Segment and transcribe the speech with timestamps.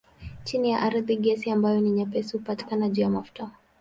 [0.43, 3.51] Chini ya ardhi gesi ambayo ni nyepesi hupatikana juu ya mafuta.